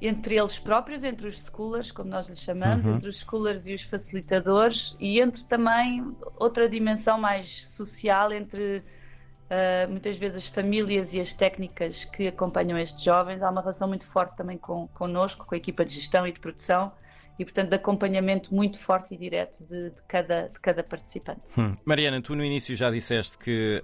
entre 0.00 0.38
eles 0.38 0.58
próprios, 0.58 1.04
entre 1.04 1.28
os 1.28 1.36
schoolers, 1.36 1.92
como 1.92 2.08
nós 2.08 2.30
lhes 2.30 2.40
chamamos, 2.40 2.86
uhum. 2.86 2.94
entre 2.94 3.10
os 3.10 3.20
schoolers 3.20 3.66
e 3.66 3.74
os 3.74 3.82
facilitadores, 3.82 4.96
e 4.98 5.20
entre 5.20 5.44
também 5.44 6.16
outra 6.38 6.66
dimensão 6.66 7.18
mais 7.18 7.68
social 7.68 8.32
entre 8.32 8.78
uh, 8.78 9.90
muitas 9.90 10.16
vezes 10.16 10.38
as 10.38 10.46
famílias 10.46 11.12
e 11.12 11.20
as 11.20 11.34
técnicas 11.34 12.06
que 12.06 12.28
acompanham 12.28 12.78
estes 12.78 13.04
jovens. 13.04 13.42
Há 13.42 13.50
uma 13.50 13.60
relação 13.60 13.86
muito 13.88 14.06
forte 14.06 14.34
também 14.34 14.56
com, 14.56 14.88
connosco, 14.94 15.44
com 15.44 15.54
a 15.54 15.58
equipa 15.58 15.84
de 15.84 15.92
gestão 15.92 16.26
e 16.26 16.32
de 16.32 16.40
produção 16.40 16.90
e, 17.38 17.44
portanto, 17.44 17.68
de 17.68 17.76
acompanhamento 17.76 18.54
muito 18.54 18.78
forte 18.78 19.14
e 19.14 19.16
direto 19.16 19.64
de, 19.64 19.90
de 19.90 20.02
cada, 20.08 20.48
de 20.48 20.60
cada 20.60 20.82
participante. 20.82 21.42
Hum. 21.58 21.76
Mariana, 21.84 22.20
tu 22.22 22.34
no 22.34 22.44
início 22.44 22.74
já 22.74 22.90
disseste 22.90 23.38
que 23.38 23.82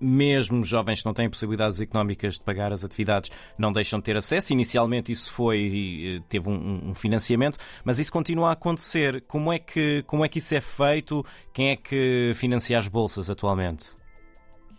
mesmo 0.00 0.64
jovens 0.64 1.00
que 1.00 1.06
não 1.06 1.14
têm 1.14 1.28
possibilidades 1.28 1.80
económicas 1.80 2.34
de 2.34 2.44
pagar 2.44 2.72
as 2.72 2.84
atividades 2.84 3.30
não 3.58 3.72
deixam 3.72 3.98
de 3.98 4.04
ter 4.04 4.16
acesso. 4.16 4.52
Inicialmente 4.52 5.12
isso 5.12 5.32
foi, 5.32 6.18
eh, 6.18 6.24
teve 6.28 6.48
um, 6.48 6.88
um 6.88 6.94
financiamento, 6.94 7.58
mas 7.84 7.98
isso 7.98 8.12
continua 8.12 8.50
a 8.50 8.52
acontecer. 8.52 9.22
Como 9.22 9.52
é, 9.52 9.58
que, 9.58 10.02
como 10.06 10.24
é 10.24 10.28
que 10.28 10.38
isso 10.38 10.54
é 10.54 10.60
feito? 10.60 11.24
Quem 11.52 11.70
é 11.70 11.76
que 11.76 12.32
financia 12.34 12.78
as 12.78 12.88
bolsas 12.88 13.28
atualmente? 13.30 13.96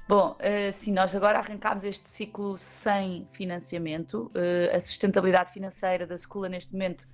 Bom, 0.08 0.38
uh, 0.40 0.72
sim, 0.72 0.94
nós 0.94 1.14
agora 1.14 1.40
arrancámos 1.40 1.84
este 1.84 2.08
ciclo 2.08 2.58
sem 2.58 3.28
financiamento. 3.34 4.32
Uh, 4.34 4.74
a 4.74 4.80
sustentabilidade 4.80 5.52
financeira 5.52 6.08
da 6.08 6.16
escola 6.16 6.48
neste 6.48 6.72
momento 6.72 7.06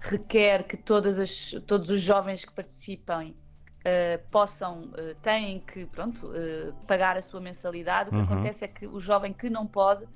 requer 0.00 0.64
que 0.64 0.78
as, 1.20 1.54
todos 1.66 1.90
os 1.90 2.00
jovens 2.00 2.44
que 2.44 2.52
participem 2.52 3.30
uh, 3.30 4.30
possam, 4.30 4.82
uh, 4.82 5.14
têm 5.22 5.60
que 5.60 5.86
pronto, 5.86 6.26
uh, 6.26 6.72
pagar 6.86 7.16
a 7.16 7.22
sua 7.22 7.40
mensalidade. 7.40 8.08
O 8.08 8.12
que 8.12 8.18
uhum. 8.18 8.24
acontece 8.24 8.64
é 8.64 8.68
que 8.68 8.86
o 8.86 9.00
jovem 9.00 9.32
que 9.32 9.48
não 9.48 9.66
pode, 9.66 10.06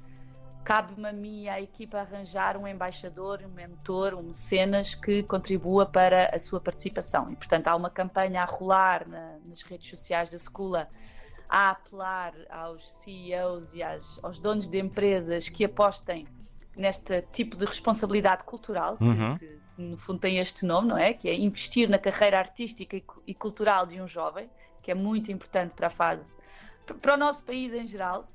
cabe-me 0.64 1.08
a 1.08 1.12
mim 1.12 1.42
e 1.44 1.48
à 1.48 1.60
equipa 1.60 1.98
arranjar 1.98 2.56
um 2.56 2.66
embaixador, 2.66 3.40
um 3.44 3.48
mentor, 3.48 4.14
um 4.14 4.22
mecenas 4.22 4.94
que 4.94 5.22
contribua 5.22 5.86
para 5.86 6.34
a 6.34 6.38
sua 6.38 6.60
participação. 6.60 7.30
E, 7.32 7.36
portanto, 7.36 7.68
há 7.68 7.76
uma 7.76 7.90
campanha 7.90 8.42
a 8.42 8.44
rolar 8.44 9.08
na, 9.08 9.38
nas 9.46 9.62
redes 9.62 9.88
sociais 9.88 10.30
da 10.30 10.36
escola 10.36 10.88
a 11.48 11.70
apelar 11.70 12.32
aos 12.48 12.88
CEOs 12.88 13.74
e 13.74 13.82
às, 13.82 14.22
aos 14.22 14.38
donos 14.38 14.68
de 14.68 14.78
empresas 14.78 15.48
que 15.48 15.64
apostem 15.64 16.28
neste 16.76 17.22
tipo 17.32 17.56
de 17.56 17.64
responsabilidade 17.64 18.44
cultural, 18.44 18.96
uhum. 19.00 19.36
que, 19.38 19.46
que, 19.46 19.82
no 19.82 19.96
fundo 19.96 20.20
tem 20.20 20.38
este 20.38 20.64
nome, 20.64 20.88
não 20.88 20.98
é? 20.98 21.12
Que 21.12 21.28
é 21.28 21.34
investir 21.34 21.88
na 21.88 21.98
carreira 21.98 22.38
artística 22.38 22.96
e, 22.96 23.04
e 23.26 23.34
cultural 23.34 23.86
de 23.86 24.00
um 24.00 24.08
jovem, 24.08 24.48
que 24.82 24.90
é 24.90 24.94
muito 24.94 25.30
importante 25.30 25.72
para 25.74 25.88
a 25.88 25.90
fase, 25.90 26.32
para 27.00 27.14
o 27.14 27.16
nosso 27.16 27.42
país 27.42 27.72
em 27.72 27.86
geral. 27.86 28.28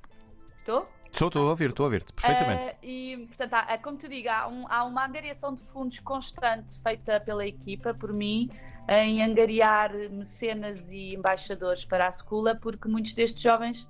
Estou? 0.59 0.87
Estou, 1.11 1.27
estou 1.29 1.47
a 1.47 1.49
ouvir, 1.51 1.69
estou 1.69 1.85
a 1.85 1.87
ouvir-te 1.87 2.11
perfeitamente. 2.11 2.65
Uh, 2.65 2.75
e, 2.83 3.25
portanto, 3.27 3.53
há, 3.53 3.77
como 3.77 3.97
te 3.97 4.07
digo, 4.09 4.29
há, 4.29 4.47
um, 4.47 4.65
há, 4.67 4.83
uma 4.83 5.05
angariação 5.05 5.53
de 5.53 5.61
fundos 5.61 5.99
constante 5.99 6.77
feita 6.81 7.21
pela 7.21 7.45
equipa, 7.47 7.93
por 7.93 8.11
mim, 8.13 8.49
em 8.89 9.23
angariar 9.23 9.93
mecenas 10.09 10.91
e 10.91 11.15
embaixadores 11.15 11.85
para 11.85 12.07
a 12.07 12.09
escola, 12.09 12.53
porque 12.55 12.89
muitos 12.89 13.13
destes 13.13 13.41
jovens 13.41 13.87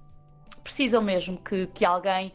precisam 0.63 1.01
mesmo 1.01 1.37
que, 1.37 1.67
que 1.67 1.83
alguém 1.83 2.31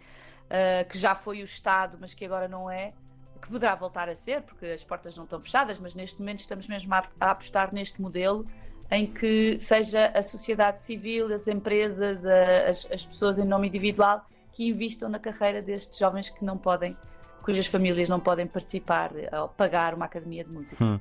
uh, 0.51 0.89
que 0.89 0.99
já 0.99 1.15
foi 1.15 1.43
o 1.43 1.45
Estado, 1.45 1.97
mas 2.01 2.13
que 2.13 2.25
agora 2.25 2.49
não 2.49 2.71
é, 2.71 2.93
que 3.41 3.49
poderá 3.49 3.75
voltar 3.75 4.09
a 4.09 4.15
ser, 4.15 4.43
porque 4.43 4.67
as 4.67 4.85
portas 4.85 5.17
não 5.17 5.25
estão 5.25 5.41
fechadas, 5.41 5.79
mas 5.79 5.95
neste 5.95 6.19
momento 6.19 6.41
estamos 6.41 6.67
mesmo 6.69 6.93
a, 6.95 7.03
a 7.21 7.31
apostar 7.31 7.73
neste 7.73 8.01
modelo 8.01 8.47
em 8.91 9.07
que 9.07 9.59
seja 9.61 10.07
a 10.07 10.23
sociedade 10.23 10.81
civil, 10.81 11.33
as 11.33 11.47
empresas, 11.47 12.27
a, 12.27 12.69
as, 12.69 12.91
as 12.91 13.07
pessoas 13.07 13.39
em 13.39 13.45
nome 13.45 13.69
individual 13.69 14.27
que 14.53 14.69
investam 14.69 15.09
na 15.09 15.19
carreira 15.19 15.63
destes 15.63 15.99
jovens 15.99 16.29
que 16.29 16.45
não 16.45 16.59
podem 16.59 16.97
cujas 17.41 17.67
famílias 17.67 18.09
não 18.09 18.21
podem 18.21 18.47
participar 18.47 19.11
ou 19.33 19.49
pagar 19.49 19.95
uma 19.95 20.05
academia 20.05 20.45
de 20.45 20.51
música. 20.51 20.83
Hum. 20.83 20.99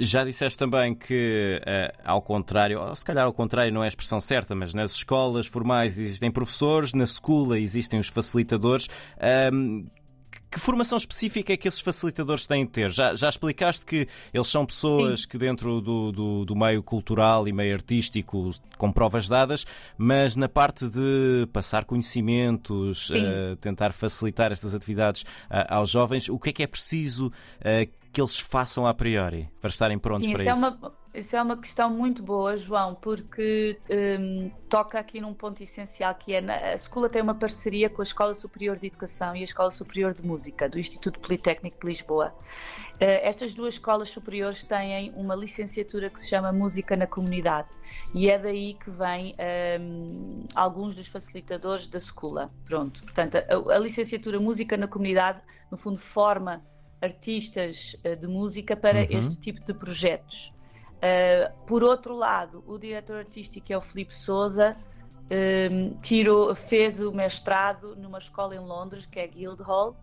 Já 0.00 0.24
disseste 0.24 0.56
também 0.56 0.94
que, 0.94 1.60
uh, 1.60 2.00
ao 2.04 2.22
contrário, 2.22 2.80
ou 2.80 2.94
se 2.94 3.04
calhar 3.04 3.24
ao 3.24 3.32
contrário 3.32 3.72
não 3.72 3.82
é 3.82 3.86
a 3.86 3.88
expressão 3.88 4.20
certa, 4.20 4.54
mas 4.54 4.72
nas 4.72 4.92
escolas 4.92 5.48
formais 5.48 5.98
existem 5.98 6.30
professores, 6.30 6.94
na 6.94 7.02
escola 7.02 7.58
existem 7.58 7.98
os 7.98 8.06
facilitadores. 8.06 8.88
Um, 9.52 9.88
que 10.50 10.58
formação 10.58 10.96
específica 10.96 11.52
é 11.52 11.56
que 11.56 11.68
esses 11.68 11.80
facilitadores 11.80 12.46
têm 12.46 12.64
de 12.64 12.70
ter? 12.70 12.90
Já, 12.90 13.14
já 13.14 13.28
explicaste 13.28 13.84
que 13.84 14.06
eles 14.32 14.46
são 14.48 14.64
pessoas 14.64 15.22
Sim. 15.22 15.28
que, 15.28 15.38
dentro 15.38 15.80
do, 15.80 16.10
do, 16.10 16.44
do, 16.44 16.56
meio 16.56 16.82
cultural 16.82 17.46
e 17.46 17.52
meio 17.52 17.74
artístico, 17.74 18.50
com 18.76 18.90
provas 18.90 19.28
dadas, 19.28 19.66
mas 19.96 20.36
na 20.36 20.48
parte 20.48 20.88
de 20.88 21.46
passar 21.52 21.84
conhecimentos, 21.84 23.10
uh, 23.10 23.56
tentar 23.60 23.92
facilitar 23.92 24.50
estas 24.50 24.74
atividades 24.74 25.22
uh, 25.22 25.66
aos 25.68 25.90
jovens, 25.90 26.28
o 26.28 26.38
que 26.38 26.50
é 26.50 26.52
que 26.52 26.62
é 26.62 26.66
preciso 26.66 27.26
uh, 27.26 27.97
que 28.12 28.20
eles 28.20 28.38
façam 28.38 28.86
a 28.86 28.94
priori 28.94 29.50
para 29.60 29.70
estarem 29.70 29.98
prontos 29.98 30.26
Sim, 30.26 30.32
para 30.32 30.44
isso? 30.44 30.64
É 30.64 30.68
uma, 30.68 30.92
isso 31.14 31.36
é 31.36 31.42
uma 31.42 31.56
questão 31.56 31.90
muito 31.90 32.22
boa, 32.22 32.56
João, 32.56 32.94
porque 32.94 33.78
um, 33.90 34.50
toca 34.68 34.98
aqui 34.98 35.20
num 35.20 35.34
ponto 35.34 35.62
essencial 35.62 36.14
que 36.14 36.34
é 36.34 36.40
na, 36.40 36.54
a 36.54 36.74
escola 36.74 37.08
tem 37.08 37.20
uma 37.20 37.34
parceria 37.34 37.90
com 37.90 38.02
a 38.02 38.04
Escola 38.04 38.34
Superior 38.34 38.76
de 38.76 38.86
Educação 38.86 39.34
e 39.34 39.40
a 39.40 39.44
Escola 39.44 39.70
Superior 39.70 40.14
de 40.14 40.24
Música 40.24 40.68
do 40.68 40.78
Instituto 40.78 41.20
Politécnico 41.20 41.80
de 41.80 41.86
Lisboa. 41.86 42.34
Uh, 42.94 43.22
estas 43.22 43.54
duas 43.54 43.74
escolas 43.74 44.10
superiores 44.10 44.64
têm 44.64 45.12
uma 45.14 45.34
licenciatura 45.34 46.10
que 46.10 46.20
se 46.20 46.28
chama 46.28 46.52
Música 46.52 46.96
na 46.96 47.06
Comunidade 47.06 47.68
e 48.14 48.28
é 48.28 48.38
daí 48.38 48.74
que 48.74 48.90
vem 48.90 49.34
um, 49.80 50.44
alguns 50.54 50.96
dos 50.96 51.08
facilitadores 51.08 51.86
da 51.88 51.98
escola. 51.98 52.50
Pronto, 52.64 53.02
portanto, 53.02 53.36
a, 53.36 53.74
a 53.74 53.78
licenciatura 53.78 54.38
Música 54.40 54.76
na 54.76 54.86
Comunidade, 54.86 55.40
no 55.70 55.76
fundo, 55.76 55.98
forma 55.98 56.62
artistas 57.00 57.96
uh, 58.04 58.16
de 58.16 58.26
música 58.26 58.76
para 58.76 59.00
uhum. 59.00 59.18
este 59.18 59.36
tipo 59.36 59.64
de 59.64 59.74
projetos. 59.74 60.52
Uh, 60.96 61.66
por 61.66 61.82
outro 61.82 62.14
lado, 62.14 62.64
o 62.66 62.76
diretor 62.78 63.18
artístico, 63.18 63.72
é 63.72 63.76
o 63.76 63.80
Filipe 63.80 64.14
Souza, 64.14 64.76
um, 65.30 65.94
tirou, 66.00 66.54
fez 66.54 67.00
o 67.00 67.12
mestrado 67.12 67.94
numa 67.96 68.18
escola 68.18 68.54
em 68.54 68.60
Londres, 68.60 69.06
que 69.06 69.20
é 69.20 69.26
Guildhall, 69.26 69.96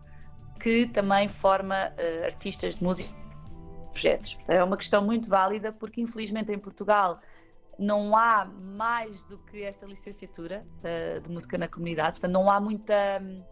que 0.60 0.86
também 0.86 1.28
forma 1.28 1.92
uh, 1.92 2.24
artistas 2.24 2.76
de 2.76 2.84
música 2.84 3.26
projetos. 3.96 4.38
É 4.46 4.62
uma 4.62 4.76
questão 4.76 5.02
muito 5.02 5.28
válida, 5.28 5.72
porque 5.72 6.00
infelizmente 6.00 6.52
em 6.52 6.58
Portugal 6.58 7.18
não 7.78 8.16
há 8.16 8.44
mais 8.44 9.22
do 9.22 9.38
que 9.38 9.62
esta 9.62 9.86
licenciatura 9.86 10.64
uh, 10.78 11.20
de 11.20 11.28
música 11.30 11.58
na 11.58 11.68
comunidade, 11.68 12.12
portanto 12.12 12.32
não 12.32 12.50
há 12.50 12.60
muita 12.60 12.94
um, 13.20 13.42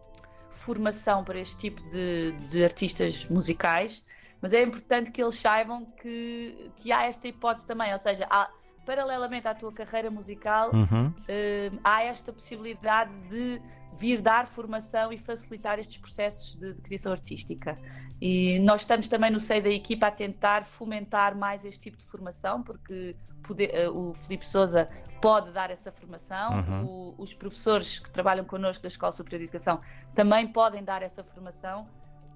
formação 0.65 1.23
para 1.25 1.39
este 1.39 1.57
tipo 1.57 1.83
de, 1.91 2.33
de 2.51 2.65
artistas 2.65 3.27
musicais 3.29 4.03
mas 4.45 4.53
é 4.53 4.63
importante 4.63 5.11
que 5.11 5.23
eles 5.23 5.37
saibam 5.37 5.87
que, 6.03 6.71
que 6.77 6.93
há 6.93 7.05
esta 7.05 7.27
hipótese 7.27 7.67
também, 7.67 7.91
ou 7.95 7.99
seja, 7.99 8.27
há, 8.29 8.51
paralelamente 8.85 9.49
à 9.49 9.55
tua 9.55 9.73
carreira 9.73 10.11
musical, 10.11 10.71
uhum. 10.73 11.09
uh, 11.09 11.81
há 11.83 12.03
esta 12.03 12.33
possibilidade 12.33 13.11
de 13.29 13.61
vir 13.97 14.21
dar 14.21 14.47
formação 14.47 15.13
e 15.13 15.19
facilitar 15.19 15.79
estes 15.79 15.99
processos 15.99 16.57
de, 16.57 16.75
de, 16.75 16.83
criação 16.83 17.13
artística. 17.13 17.77
E 18.21 18.59
nós 18.61 18.81
estamos 18.81 19.09
também 19.09 19.31
no 19.31 19.39
seio 19.39 19.63
da 19.63 19.71
equipa 19.71 20.09
a 20.09 20.11
tentar 20.11 20.65
fomentar 20.65 21.37
mais 21.37 21.65
este 21.65 21.81
tipo 21.81 21.97
de 21.97 22.05
formação, 22.05 22.63
porque 22.63 23.15
poder, 23.43 23.89
uh, 23.89 24.11
o 24.11 24.15
Filipe 24.15 24.47
Souza 24.47 24.89
pode 25.21 25.53
dar 25.53 25.71
essa 25.71 25.93
formação, 25.93 26.59
uhum. 26.59 26.85
o, 26.85 27.15
os 27.19 27.33
professores 27.33 27.99
que 27.99 28.11
trabalham 28.11 28.45
connosco 28.45 28.83
da 28.83 28.89
Escola 28.89 29.13
Superior 29.13 29.39
de 29.39 29.45
Educação 29.45 29.81
também 30.15 30.47
podem 30.47 30.83
dar 30.83 31.03
essa 31.03 31.23
formação 31.23 31.87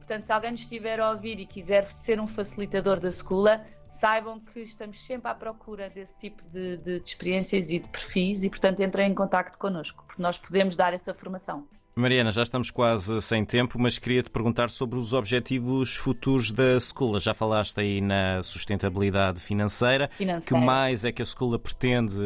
Portanto, 0.09 0.25
se 0.25 0.33
alguém 0.33 0.53
nos 0.53 0.61
estiver 0.63 0.99
a 1.01 1.11
ouvir 1.11 1.39
e 1.39 1.45
quiser 1.45 1.87
ser 1.91 2.19
um 2.19 2.27
facilitador 2.27 2.99
da 2.99 3.11
escola, 3.11 3.63
saibam 3.99 4.41
que 4.41 4.61
estamos 4.61 5.05
sempre 5.05 5.31
à 5.31 5.35
procura 5.35 5.91
desse 5.91 6.17
tipo 6.19 6.43
de, 6.51 6.77
de, 6.77 7.01
de 7.01 7.07
experiências 7.07 7.69
e 7.69 7.79
de 7.79 7.89
perfis 7.89 8.45
e, 8.45 8.49
portanto, 8.49 8.81
entrem 8.81 9.11
em 9.11 9.15
contato 9.15 9.59
connosco, 9.59 10.05
porque 10.07 10.23
nós 10.23 10.39
podemos 10.39 10.77
dar 10.77 10.95
essa 10.95 11.13
formação. 11.13 11.67
Mariana, 11.97 12.31
já 12.31 12.45
estamos 12.45 12.71
quase 12.71 13.21
sem 13.21 13.45
tempo, 13.45 13.77
mas 13.77 13.99
queria 13.99 14.23
te 14.23 14.31
perguntar 14.31 14.71
sobre 14.71 14.97
os 14.97 15.13
objetivos 15.13 15.97
futuros 15.97 16.53
da 16.53 16.77
escola. 16.77 17.19
Já 17.19 17.35
falaste 17.35 17.81
aí 17.81 18.01
na 18.01 18.41
sustentabilidade 18.41 19.41
financeira. 19.41 20.09
financeira. 20.17 20.47
Que 20.47 20.55
mais 20.55 21.05
é 21.05 21.11
que 21.11 21.21
a 21.21 21.25
escola 21.25 21.59
pretende 21.59 22.17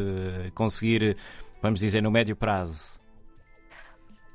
conseguir, 0.55 1.17
vamos 1.63 1.81
dizer, 1.81 2.03
no 2.03 2.11
médio 2.11 2.37
prazo? 2.37 3.02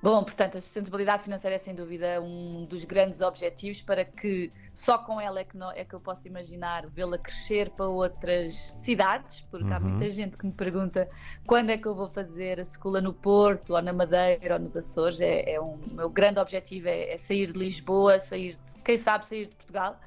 Bom, 0.01 0.23
portanto, 0.23 0.57
a 0.57 0.61
sustentabilidade 0.61 1.23
financeira 1.23 1.55
é 1.55 1.59
sem 1.59 1.73
dúvida 1.73 2.21
um 2.21 2.65
dos 2.65 2.85
grandes 2.85 3.19
objetivos 3.19 3.81
para 3.81 4.05
que 4.05 4.51
só 4.71 4.95
com 4.95 5.19
ela 5.19 5.39
é 5.39 5.43
que, 5.43 5.57
não, 5.57 5.71
é 5.71 5.83
que 5.83 5.95
eu 5.95 5.99
posso 5.99 6.27
imaginar 6.27 6.85
vê-la 6.85 7.17
crescer 7.17 7.71
para 7.71 7.87
outras 7.87 8.53
cidades, 8.53 9.41
porque 9.49 9.65
uhum. 9.65 9.75
há 9.75 9.79
muita 9.79 10.09
gente 10.11 10.37
que 10.37 10.45
me 10.45 10.51
pergunta 10.51 11.09
quando 11.47 11.71
é 11.71 11.77
que 11.77 11.87
eu 11.87 11.95
vou 11.95 12.07
fazer 12.07 12.59
a 12.59 12.61
escola 12.61 13.01
no 13.01 13.11
Porto, 13.11 13.73
ou 13.73 13.81
na 13.81 13.91
Madeira, 13.91 14.53
ou 14.53 14.59
nos 14.59 14.77
Açores. 14.77 15.19
É, 15.19 15.53
é 15.53 15.59
um, 15.59 15.73
o 15.73 15.93
meu 15.93 16.09
grande 16.09 16.39
objetivo 16.39 16.87
é, 16.87 17.13
é, 17.13 17.17
sair 17.17 17.51
de 17.51 17.57
Lisboa, 17.57 18.19
sair, 18.19 18.55
de, 18.67 18.81
quem 18.83 18.97
sabe, 18.97 19.25
sair 19.25 19.47
de 19.47 19.55
Portugal. 19.55 19.99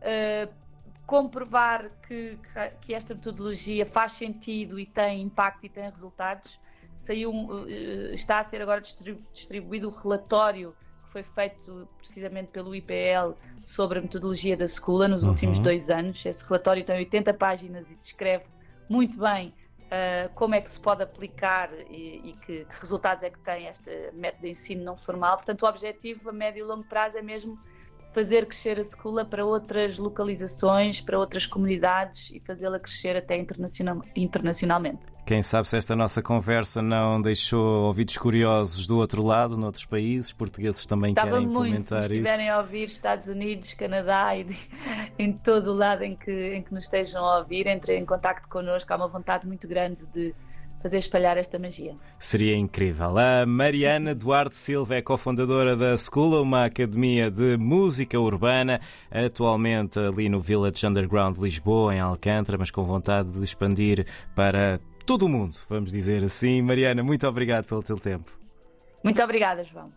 Uh, 0.00 0.50
comprovar 1.06 1.90
que, 2.08 2.38
que 2.80 2.94
esta 2.94 3.14
metodologia 3.14 3.84
faz 3.84 4.12
sentido 4.12 4.80
e 4.80 4.86
tem 4.86 5.20
impacto 5.20 5.66
e 5.66 5.68
tem 5.68 5.84
resultados 5.90 6.58
saiu, 6.96 7.32
eh, 7.68 8.14
está 8.14 8.38
a 8.38 8.44
ser 8.44 8.62
agora 8.62 8.80
distribuído 8.80 9.88
o 9.88 9.90
relatório 9.90 10.74
que 11.04 11.12
foi 11.12 11.22
feito 11.22 11.88
precisamente 11.98 12.48
pelo 12.48 12.74
IPL 12.74 13.34
sobre 13.64 13.98
a 13.98 14.02
metodologia 14.02 14.56
da 14.56 14.64
escola 14.64 15.06
nos 15.08 15.22
uhum. 15.22 15.30
últimos 15.30 15.58
dois 15.58 15.90
anos. 15.90 16.24
Esse 16.24 16.44
relatório 16.44 16.84
tem 16.84 16.96
80 16.96 17.34
páginas 17.34 17.90
e 17.90 17.96
descreve 17.96 18.44
muito 18.88 19.18
bem 19.18 19.54
uh, 19.84 20.32
como 20.34 20.54
é 20.54 20.60
que 20.60 20.70
se 20.70 20.80
pode 20.80 21.02
aplicar 21.02 21.70
e, 21.90 22.30
e 22.30 22.36
que, 22.44 22.64
que, 22.64 22.80
resultados 22.80 23.22
é 23.22 23.30
que 23.30 23.38
tem 23.40 23.66
este 23.66 23.90
método 24.12 24.42
de 24.42 24.50
ensino 24.50 24.84
não 24.84 24.96
formal. 24.96 25.36
Portanto, 25.36 25.62
o 25.62 25.68
objetivo 25.68 26.30
a 26.30 26.32
médio 26.32 26.64
e 26.64 26.66
longo 26.66 26.84
prazo 26.84 27.16
é 27.16 27.22
mesmo 27.22 27.58
fazer 28.14 28.46
crescer 28.46 28.78
a 28.78 28.82
escola 28.82 29.24
para 29.24 29.44
outras 29.44 29.98
localizações, 29.98 31.00
para 31.00 31.18
outras 31.18 31.44
comunidades 31.44 32.30
e 32.30 32.40
fazê-la 32.40 32.78
crescer 32.78 33.16
até 33.16 33.36
internacional, 33.36 34.00
internacionalmente. 34.14 35.00
Quem 35.26 35.42
sabe 35.42 35.68
se 35.68 35.76
esta 35.76 35.96
nossa 35.96 36.22
conversa 36.22 36.80
não 36.80 37.20
deixou 37.20 37.86
ouvidos 37.86 38.16
curiosos 38.16 38.86
do 38.86 38.98
outro 38.98 39.22
lado, 39.22 39.56
noutros 39.56 39.84
países, 39.84 40.32
portugueses 40.32 40.86
também 40.86 41.10
Estava 41.10 41.30
querem 41.30 41.46
muito, 41.46 41.66
implementar 41.66 42.02
se 42.02 42.08
estiverem 42.08 42.48
a 42.50 42.58
ouvir 42.58 42.84
Estados 42.84 43.26
Unidos, 43.26 43.74
Canadá 43.74 44.36
e 44.36 44.44
de, 44.44 44.56
em 45.18 45.32
todo 45.32 45.72
o 45.72 45.74
lado 45.74 46.04
em 46.04 46.14
que, 46.14 46.54
em 46.54 46.62
que 46.62 46.72
nos 46.72 46.84
estejam 46.84 47.24
a 47.24 47.38
ouvir, 47.38 47.66
entrem 47.66 48.00
em 48.02 48.06
contato 48.06 48.46
connosco, 48.48 48.92
há 48.92 48.96
uma 48.96 49.08
vontade 49.08 49.46
muito 49.46 49.66
grande 49.66 50.06
de 50.14 50.34
fazer 50.84 50.98
espalhar 50.98 51.38
esta 51.38 51.58
magia. 51.58 51.96
Seria 52.18 52.54
incrível. 52.54 53.16
A 53.16 53.46
Mariana 53.46 54.14
Duarte 54.14 54.54
Silva 54.54 54.96
é 54.96 55.00
cofundadora 55.00 55.74
da 55.74 55.96
School, 55.96 56.42
uma 56.42 56.66
academia 56.66 57.30
de 57.30 57.56
música 57.56 58.20
urbana, 58.20 58.78
atualmente 59.10 59.98
ali 59.98 60.28
no 60.28 60.38
Village 60.38 60.86
Underground 60.86 61.36
de 61.36 61.40
Lisboa, 61.40 61.94
em 61.94 62.00
Alcântara, 62.00 62.58
mas 62.58 62.70
com 62.70 62.84
vontade 62.84 63.30
de 63.30 63.42
expandir 63.42 64.06
para 64.34 64.78
todo 65.06 65.24
o 65.24 65.28
mundo, 65.28 65.56
vamos 65.70 65.90
dizer 65.90 66.22
assim. 66.22 66.60
Mariana, 66.60 67.02
muito 67.02 67.26
obrigado 67.26 67.66
pelo 67.66 67.82
teu 67.82 67.98
tempo. 67.98 68.30
Muito 69.02 69.22
obrigada, 69.22 69.64
João. 69.64 69.90